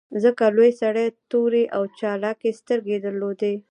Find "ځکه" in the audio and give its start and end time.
0.23-0.43